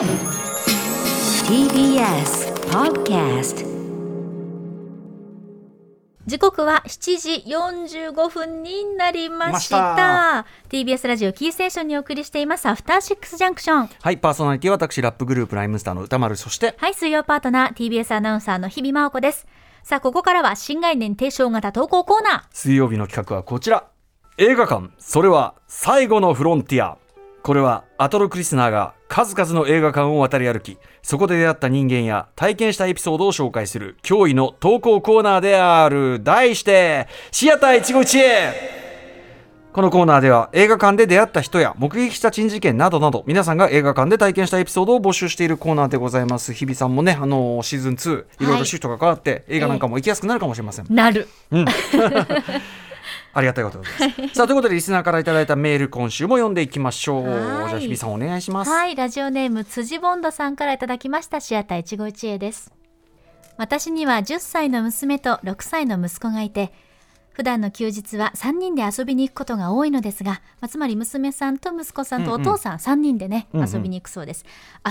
[0.00, 0.08] TBS
[2.70, 3.66] Podcast
[6.24, 9.76] 時刻は7時45分になりました。
[9.76, 10.46] ました。
[10.70, 12.64] TBS ラジオキーステーションにお送りしています。
[12.64, 19.46] アフターシックスジャンクションはい、パーソナリティは私、ラップグループライムスターの歌丸、そして、はい水曜パートナー TBS アナウンサーの日々真央子です。
[19.82, 22.42] さあここからは新概念提唱型投稿コーナー。
[22.52, 23.84] 水曜日の企画はこちら。
[24.38, 26.96] 映画館、それは最後のフロンティア。
[27.42, 36.22] これはアトロクリスナーが数々の映画館を渡り歩き、そこで出会った人間や体験したエピソードを紹介する驚異の投稿コーナーである。
[36.22, 38.80] 題して、シアター一期一会。
[39.72, 46.52] このコーナーでは映画館で出会った人や目撃した珍事件などなど皆さんが映画館で体験したエピソードを募集しているコーナーでございます。
[46.52, 51.28] 日比さんもねあのーシーズン2いろいろシフトが変わって、映画なんかも行きやすくなるかもしれません、なる
[53.32, 54.34] ありがたいことでございます。
[54.34, 57.24] さあということでリスナーからいただいたメール今週も読んでいきましょう。
[57.24, 57.68] はい。
[57.68, 58.70] じゃあ日比さんお願いします。
[58.70, 58.96] はい。
[58.96, 62.72] ラジオネーム辻ボンドさんからいただきましたシアター一期一会です。
[63.56, 66.72] 私には10歳の娘と6歳の息子がいて
[67.32, 73.70] 普段の休日は3人で遊びに行くことが多いのですが、まあつまり娘さんと息子さんとお父さん3人でね、うんうん。
[73.70, 74.44] 遊びに行くそうです。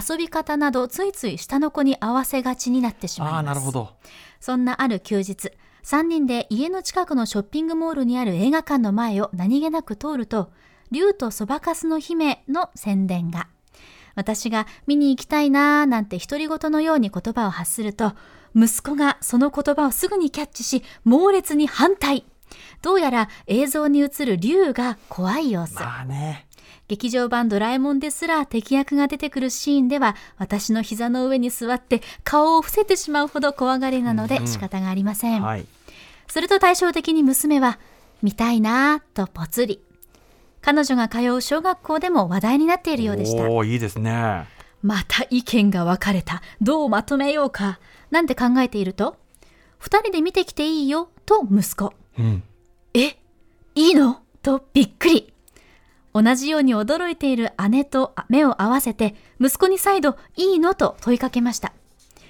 [0.09, 3.35] 遊び方などついつい下の子に合わせがちになってしまいます。
[3.35, 3.89] ああなるほど。
[4.39, 5.51] そんなある休日、
[5.83, 10.51] 3人で家の近くのショッピングモールにある映画館の前を何気なく通ると、
[10.91, 13.47] 竜とそばかすの姫の宣伝が。
[14.15, 18.13] 私が見に行きたいなーなんて独り言のように言葉を発すると、
[18.55, 22.25] 息子がその言葉をすぐにキャッチし、猛烈に反対。
[22.81, 25.75] どうやら映像に映る竜が怖い様子。
[25.75, 26.47] まあね
[26.87, 35.41] 劇場版ドラえもんですら敵役が出てくるシーンでは私の膝の上に座って顔を伏せてしまうほど怖がりなので仕方がありません。
[35.41, 35.65] はい
[36.27, 37.79] すると対照的に娘は
[38.21, 39.81] 見たいなぁとぽつり。
[40.61, 43.47] 彼女が通う小学校でも話題になっているようでした。
[43.65, 44.45] いいですね
[44.83, 46.43] また意見が分かれた。
[46.61, 47.79] どうまとめようか。
[48.11, 49.17] なんて考えていると、
[49.79, 51.93] 二人で見てきていいよと息子。
[52.19, 52.43] うん
[52.93, 53.17] え
[53.73, 54.21] いいの？
[54.43, 55.33] とびっくり。
[56.13, 61.73] 同じように驚いている姉と目を合わせて、息子に再度いいのと問いかけました。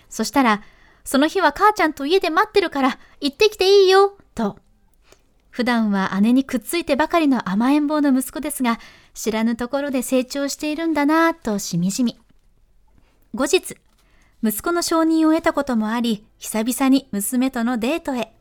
[0.10, 0.62] そしたら、
[1.04, 4.58] その日は母ちゃんと家で待ってるから行ってきていいよと。
[5.50, 8.80] 普段は姉にくっついてばかりの甘えん坊の息子ですが、
[9.14, 12.20] 知らぬところで成長しているんだなぁとしみじみ。
[13.34, 13.76] 後日、
[14.44, 18.34] 息子の承認を得たこともあり、久々に娘とのデートへ。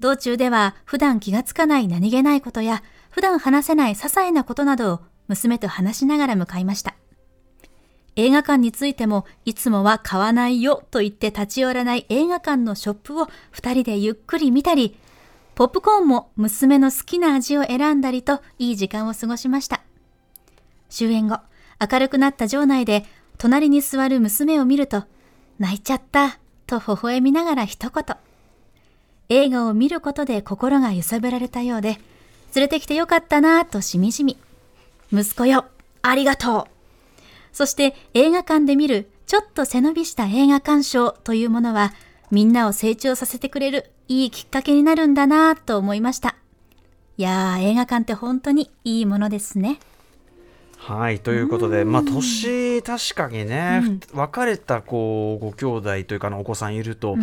[0.00, 6.94] 道中では普段気がつかない何気ないことや普段話せない些細なことなどを娘と話しながら向かいました。
[8.16, 14.96] 映画館についてもいつもは買わないよと言って立ち寄らない映画館のショップを二人でゆっくり見たり、
[15.54, 19.82] ポップコーンも娘の好きな味を選んだりといい時間を過ごしました。
[20.88, 21.38] 終演後、
[21.80, 23.04] 明るくなった場内で
[23.38, 25.04] 隣に座る娘を見ると、
[25.58, 28.16] 泣いちゃったと微笑みながら一言。
[29.28, 32.00] 映画を見ることで心が揺さぶられたようで、
[32.54, 34.36] 連れてきてよかったなぁとしみじみ。
[35.12, 35.66] 息子よ、
[36.02, 36.64] ありがとう。
[37.52, 41.92] そして映画館で見るちょっと背伸びした映画鑑賞というものは、
[42.30, 46.36] みんなを成長させてくれるいいきっかけになるんだなぁと思いました。
[47.16, 49.78] いやー、映画館って本当にいいものですね。
[50.82, 53.82] はいということで、まあ、年確かにね、
[54.14, 57.16] 別れたこうご兄弟というかあのお子さんいると、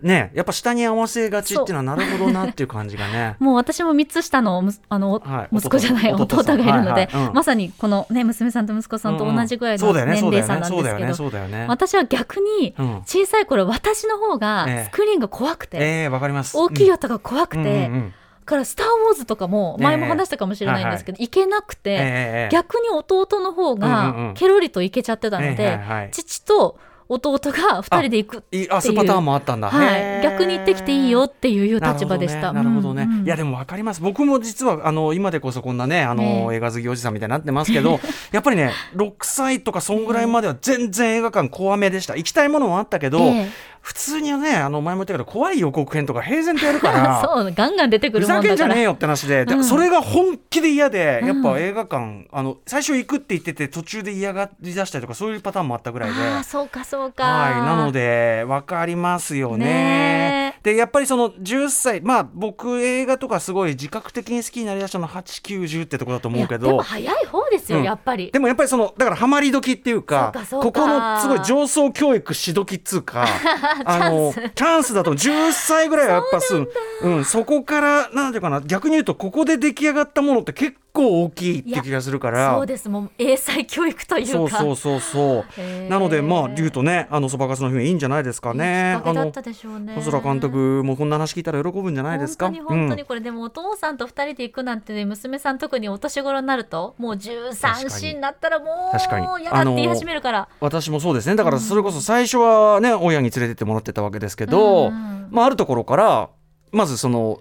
[0.00, 3.36] ねやっぱ下に合わせがちっていうのはなるほどなっていう感じがね。
[3.38, 7.34] もう私も3つ下のむあの、はい息子じゃない弟弟がいるので、はいはいうん。
[7.34, 11.14] まさにこの、ね、娘さんと息子さんと同じぐらいの年齢差なんですけど。
[11.14, 13.02] そうだよね私は逆にうん。
[13.04, 14.90] 小さい頃私の方がええ。
[14.90, 16.56] スクリーンが怖くて、ええわかります。
[16.56, 25.80] 大きい音が怖くて、うんうんうんから「スター・ウォーズ」とかも前も話したかもしれないんですけど、行けなくて、ええ逆に弟の方がケロリと行けちゃってたので、
[26.12, 32.52] 父と弟が2人で行くっていいあそうパターンもあったんだ、はい、逆に行ってきていいよっていう立場でした。
[32.52, 33.04] なるほどね。
[33.04, 33.16] なるほどね。
[33.16, 34.00] うんうんいやでもわかります。
[34.00, 36.56] 僕も実はあの今でこそこんなねあの、ええ。
[36.56, 38.00] 映画好きおじさんみたいになってますけど、
[38.32, 42.16] やっぱりね6歳とかそんぐらいまでは全然映画館怖めでした。
[42.16, 47.20] 行きたいものもあったけど、ええ普通にねあの前も言ったけど怖い予告編とか平然とやるから。
[47.26, 56.22] そうガンガン出てくふざるもんだからけんじゃねえよって話で、でうんそれが本気で嫌で、やっうんぱ映画館あの最初行くって言ってて途中で嫌がりだしたりとかそういうパターンもあったぐらいで。
[56.22, 59.66] ああそうかそうかはい、なので分かりますよね。
[59.66, 66.82] ねでやっぱりその10歳まあ僕映画とかすごい自覚的に好きになりだしたの8910ってとこだと思うけいやでもど。
[66.82, 73.26] 早い方ですよ、うんやっぱりでもやっぱりそのだからハマり時っていうかここのすごい上層教育し時っつうか
[73.84, 74.92] あのチャンス。
[74.92, 76.54] だと10歳ぐらいはやっぱす
[77.02, 82.54] う、ん、そこからなんていうかな逆に言うとここで出来上がったものって結構大きいって気がするから。
[82.54, 82.88] そうです。
[82.88, 84.30] もう英才教育というか。
[84.30, 85.44] そうそうそうそ
[85.86, 85.88] う。
[85.88, 89.00] なのでまあ竜とねあのそばかすの姫いいんじゃないですかね。
[89.04, 89.94] あのったでしょうね。
[89.94, 92.46] 細田監督もこんな話聞いたら喜ぶんじゃないですか？
[92.46, 93.06] 本当に本当にうん。
[93.06, 99.26] これ、でもお父さんと二人で行くなんて、ね、娘さん特にお年頃になるともう確か13に歳になったらも確かに。
[99.26, 101.36] う嫌だって言い始めるから、私もそうですね。
[101.36, 105.28] だからそれこそ最初はね親に連れてってもらってたわけですけど、うん。
[105.30, 106.28] まあ、あるところから
[106.72, 107.40] まずその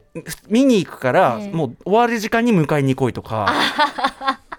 [0.50, 1.52] 見に行くから、ええ。
[1.52, 3.52] もう終わる時間に迎えに来いとか。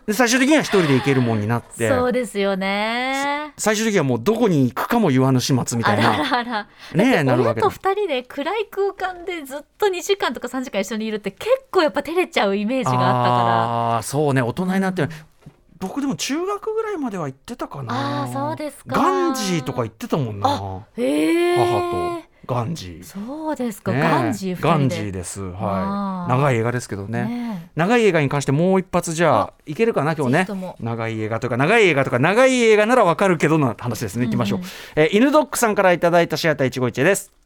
[0.07, 1.89] で最終的には一人で行けるもんになって。
[1.89, 3.53] そうですよね。
[3.57, 6.17] 最終的にはもうどこに行くかも言わぬ始末みたいな。
[6.17, 7.67] らあらねえなるわけで。
[7.67, 13.97] 親と二人で暗い空間でずっと2時間とか3時間一緒にいるって結構やっぱ照れちゃうイメージがあったから。
[13.99, 15.07] あーそうね大人になって、
[15.79, 18.25] 僕でも中学ぐらいまでは行ってたかな。
[18.25, 18.97] あーそうですか。
[18.97, 20.85] ガンジーとか行ってたもんな。
[20.97, 24.03] へえ母とガンジー、そうですか、ねえ。
[24.03, 25.43] ガンジーガンジーです。
[25.43, 26.31] はい。
[26.31, 27.25] 長い映画ですけどね。
[27.25, 30.47] ね長い映画に関してもう一発じゃああいけるかな今日ね。
[30.81, 34.27] 長い映画とか長い映画とか長い映画ならわかるけどの話ですね。
[34.27, 37.42] いきましょう、うんうんえー犬ドッグさんからいただいたシアター一期一会です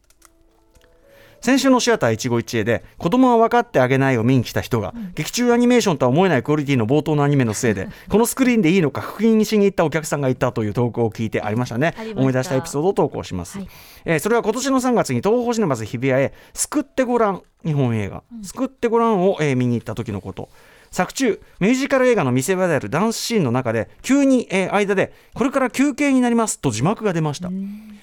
[1.47, 11.95] 先週のシアター一期一会で子供は分かってあげないを見に来た人が、劇中アニメーションとは思えないクオリティの冒頭のアニメのせいでこのスクリーンでいいのか確認しに行ったお客さんがいたという投稿を聞いてありましたね。
[12.17, 13.69] 思い出したエピソードを投稿します、はい。
[14.07, 20.49] えーそれは今年の3月に東宝シネマズ日比谷へ「救ってごらん」日本映画「救ってごらん」を、えー見に行った時のこと
[20.91, 27.57] 作中ミュージカル映画の見せ場であるダンスシーンの中で急に、えー間で「これから休憩になります」と字幕が出ました、ま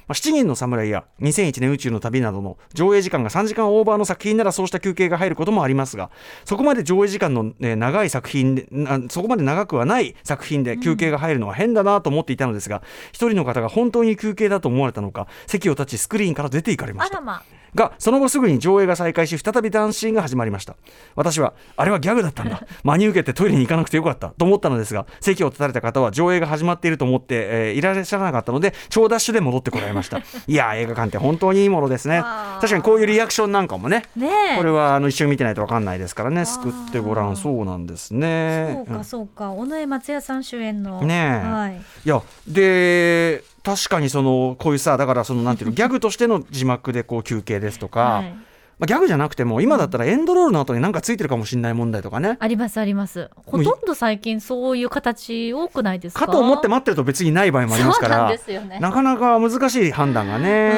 [0.09, 6.09] あ、7人の侍や2001年宇宙の旅などの上映時間が3時間オーバーの作品ならそうした休憩が入ることもありますが
[6.45, 12.81] そこまで上映時間の、ね長い作品でなそこまで長くはない作品で休憩が入るのは変だなと思っていたのですが
[13.11, 17.19] 一人の方が本当に休憩だと思われたのか席を立ちスクリーンから出て行かれました。
[17.21, 17.43] ま
[17.75, 20.75] がその後すぐに上映が再開し再びダンスシーンが始まりました。
[21.15, 22.61] 私はあれはギャグだったんだ。
[22.83, 24.29] 真に受けてトイレに行かなくてよかった。
[24.29, 30.19] と思ったのですが席を立たれた方は上映が始まっていると思って、えーいらっしゃらなかったので超ダッシュで戻ってこられました。
[30.47, 32.21] いやー映画館って本当にいいものですね。
[32.61, 34.57] 確かにこういうリアクションなんかもねねえ。
[34.57, 36.45] これはあの一緒に見てないと分かんないですからね。
[36.45, 37.35] 救ってごらん。
[37.35, 38.83] そうなんですね。
[38.87, 39.51] そうかそうか。
[39.51, 41.01] 尾上松也さん主演の。
[41.01, 41.47] ねえ。
[41.47, 48.23] はい、いやで確かにそのこういうさだからそのなんていうのギャグとしての字幕でこう休憩ですとか、
[48.79, 52.37] まあ、ギャグじゃなくても今だったらエンドロールの後に何かついてるかもしれない問題とかね。
[52.39, 53.29] ありますあります。
[53.45, 56.25] ほとんど最近そういう形多くないですか？
[56.25, 58.79] かと思って待ってると別にない場合もありますかそうなんらですよね。
[58.79, 60.73] なかなか難しい判断がね。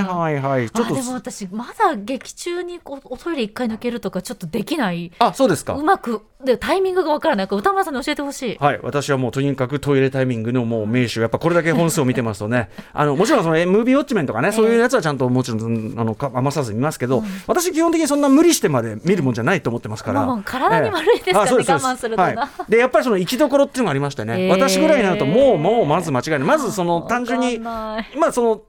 [0.00, 0.18] うん。
[0.18, 0.70] はいはい。
[0.70, 5.12] ちょっとあでも私まだ劇中にこうおトイレ一回抜けるとかちょっとできない。
[5.18, 5.74] あそうですか。
[5.74, 7.48] うまくでタイミングがわからない。
[7.48, 8.56] から歌丸さんに教えてほしい。
[8.58, 12.70] はい、私はもうとにかくトイレタイミングのもう名手やっぱこれだけ本数を見てますとね。
[12.92, 22.42] あのもちろんそのえムービーウォッチメンとかね、そういうやつはちゃんともちろんあのか余さず見ますけど、私基本的にそんな無理してまで見るもんじゃないと思ってますから、まあまあ体に悪いですからねあそうですそう我慢するとな。
[22.42, 26.38] はい、でやっぱりその行きどころっていうのがありましてね、えー私ぐらいになるともうもうまず間違いない。
[26.40, 28.62] まずその単純にまあその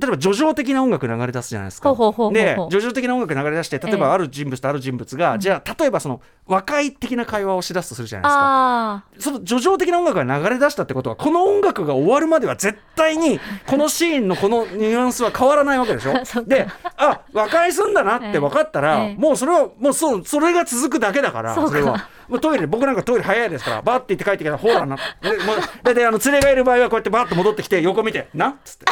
[0.00, 1.92] 例えば叙情的な音楽流れ出すじゃないですか。
[2.32, 3.98] で叙情的な音楽流れ出して例えええ。
[3.98, 8.40] ばある人物とある人物が、じゃあ例えばその和解的な会話をしだすとするじゃないですか。
[8.40, 16.14] あその叙情的な音楽が流れ出したってことはこの音楽が終わるまでは絶対に このシーンのこのニュアンスは変わらないわけでしょ？
[16.46, 19.20] であ和解すんだなって分かったら、ええ。
[19.20, 22.08] もうそれはもうそうそれが続くだけだからそれは。
[22.28, 28.84] もうトイレ僕なんかトイレ早いですからバッて行って帰ってきたらほらなでもう大体あの連れがいる場合はこうやってバッと戻ってきて横見てなっつって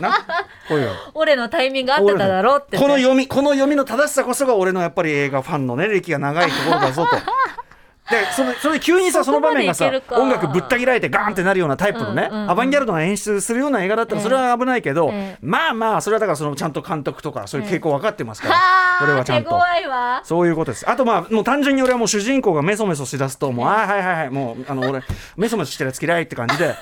[0.00, 0.12] な。
[0.68, 7.16] こういうのあ俺のタイミング合ってただろうってね、この読みこの読みの正しさこそが俺のやっぱり映画ファンのね歴が長いところだぞと。
[8.10, 12.42] でそのそれで急にさその場面がさ音楽ぶった切られてガーンってなるようなタイプのね、うんうん。
[12.42, 15.38] うんアバンギャルドな演出するような映画だったらええそれは危ないけど、ええ。
[15.40, 19.58] まあまあそれはだからそのちゃんと監督とかそういう傾向分かってますから、はそれはちゃんと。
[20.22, 20.88] そういうことです。
[20.88, 25.00] あとまあもう単純に俺はもう主人公がメソメソしだすともうあーはいはいはいもうあの俺
[25.38, 26.74] メソメソしてるやつ嫌いって感じで。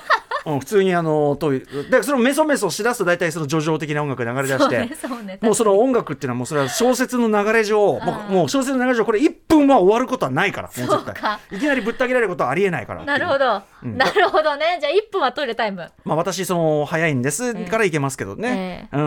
[0.45, 1.83] うん、普通にあのトイレ。
[1.83, 11.39] でそのメソメソしだすと大体その叙情的な音楽が流れ出して、そうねそうねもうその音楽っていうのはもうそれは小説の流れ上もう小説の流れ上これ1分は終わることはないからもう絶対。
[11.51, 13.03] いきなりぶった切られることはありえないから。
[13.03, 13.97] なるほど、うん。
[13.97, 14.77] なるほどね。
[14.81, 15.91] じゃあ1分はトイレタイム。
[16.03, 19.01] まあ私その早いんですええからいけますけどね、えうん。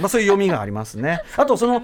[0.00, 1.22] まあそういう読みがありますね。
[1.36, 1.80] あとその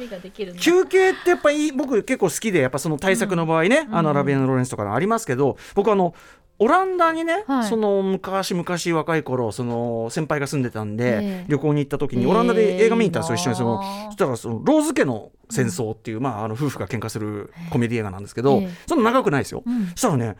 [0.58, 6.14] 休憩ってやっぱり僕結構好きでやっぱその対策の場合ね、あのアラビアン・ロレンスとかのありますけど僕あの
[6.62, 7.68] オランダにね、はい。
[7.68, 11.44] その昔昔若い頃その先輩が住んでたんで、ええ。
[11.48, 18.70] 旅行に行った時にええオランダで映画見に行ったんですよ、一緒にそのそしたらそのローズ家の戦争っていう、まああの夫婦が喧嘩するコメディ映画なんですけど、ええ。
[18.86, 19.86] そんな長くないですよ、うん。
[19.88, 20.36] そしたらね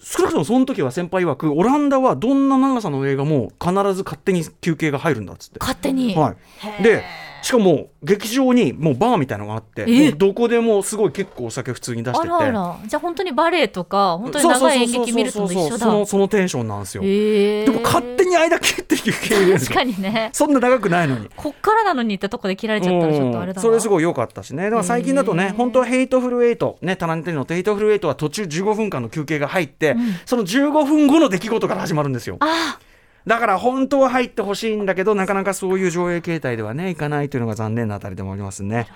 [0.00, 5.58] 少なくともその時は先輩曰くオランダはどんな長さの映画も必ず勝手に休憩が入るんだっつって。
[5.60, 6.34] 勝手に、は
[6.80, 7.04] い、で
[7.44, 10.08] しかも劇場にもうバーみたいのがあってえ？
[10.08, 12.32] もうどこでもすごい結構お酒普通に出してて。
[12.32, 16.06] あらじゃあ本当にバレエとか本当に長い演劇見るとも一緒だ。
[16.06, 20.30] そのテンションなんですよ、でも勝手に間切っていう経営です確かにね。
[20.32, 21.28] そんな長くないのに。
[21.36, 23.62] こっからなのにってとこで切られちゃったらちょっとあれだな。
[23.62, 24.64] それすごい良かったしね。
[24.64, 32.38] だから最近だとね本当はヘイトフルエイトねタランティーノとヘイトフルエイトは途中15分間の休憩が入って、その15分後の出来事から始まるんですよ。
[32.40, 32.78] あ
[33.26, 38.86] だから本当は入ってほしいんだけどなかなかそういう上映形態ではねいかないというのが残念なあたりでもありますね。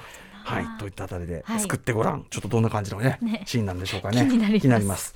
[0.45, 5.15] はい、といったあたりで、はい作ってごらんちょっとどんな感じのねねシーンなんでしょうかね気になります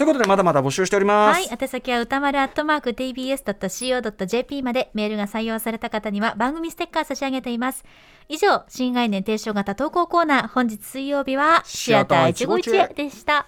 [0.00, 1.46] ということでまだまだ募集しております。
[1.46, 7.84] はい、宛先は歌丸アットマーク tbs.co.jp までメールが採用された方には番組ステッカー差し上げています。
[8.26, 13.46] 以上、新概念提唱型投稿コーナー、本日水曜日はシアター151でした。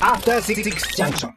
[0.00, 0.62] After Six
[0.98, 1.30] Junction.